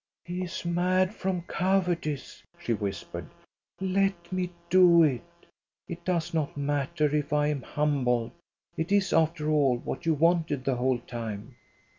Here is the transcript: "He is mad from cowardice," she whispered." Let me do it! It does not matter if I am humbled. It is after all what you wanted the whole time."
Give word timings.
"He 0.25 0.41
is 0.43 0.65
mad 0.65 1.13
from 1.13 1.43
cowardice," 1.43 2.41
she 2.59 2.73
whispered." 2.73 3.27
Let 3.79 4.31
me 4.31 4.49
do 4.71 5.03
it! 5.03 5.21
It 5.87 6.03
does 6.03 6.33
not 6.33 6.57
matter 6.57 7.15
if 7.15 7.31
I 7.31 7.49
am 7.49 7.61
humbled. 7.61 8.31
It 8.75 8.91
is 8.91 9.13
after 9.13 9.47
all 9.51 9.77
what 9.77 10.07
you 10.07 10.15
wanted 10.15 10.63
the 10.65 10.77
whole 10.77 10.97
time." 10.97 11.55